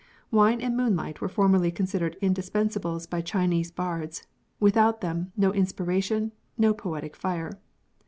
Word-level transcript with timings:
Wine 0.31 0.61
and 0.61 0.75
moonlight 0.75 1.21
were 1.21 1.29
formerly 1.29 1.69
considered 1.71 2.17
indispen 2.23 2.71
sables 2.71 3.05
by 3.05 3.21
Chinese 3.21 3.69
bards; 3.69 4.25
without 4.59 5.01
them, 5.01 5.31
no 5.37 5.53
inspiration, 5.53 6.31
no 6.57 6.73
poetic 6.73 7.15
fire. 7.15 7.59